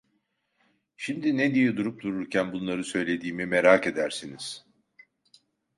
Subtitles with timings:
[0.97, 4.65] Şimdi ne diye durup dururken bunları söylediğimi merak edersiniz…